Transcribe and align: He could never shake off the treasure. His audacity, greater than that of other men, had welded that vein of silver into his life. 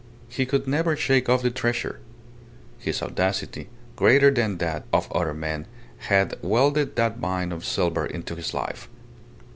He 0.29 0.47
could 0.47 0.65
never 0.67 0.95
shake 0.95 1.29
off 1.29 1.43
the 1.43 1.51
treasure. 1.51 1.99
His 2.79 3.03
audacity, 3.03 3.69
greater 3.95 4.31
than 4.31 4.57
that 4.57 4.83
of 4.91 5.11
other 5.11 5.31
men, 5.31 5.67
had 5.99 6.39
welded 6.41 6.95
that 6.95 7.17
vein 7.17 7.51
of 7.51 7.63
silver 7.63 8.07
into 8.07 8.33
his 8.33 8.51
life. 8.51 8.89